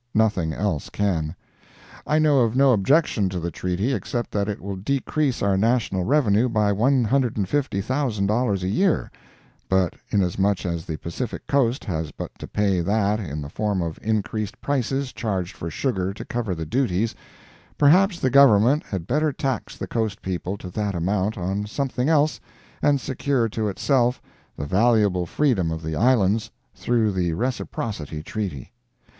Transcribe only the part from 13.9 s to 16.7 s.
increased prices charged for sugar to cover the